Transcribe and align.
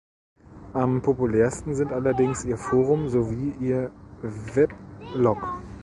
Am 0.73 0.99
populärsten 1.03 1.75
sind 1.75 1.91
allerdings 1.91 2.43
ihr 2.43 2.57
Forum 2.57 3.07
sowie 3.09 3.53
ihr 3.59 3.91
Weblog. 4.23 5.61